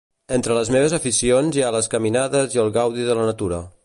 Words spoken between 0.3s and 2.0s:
Entre les meves aficions hi ha les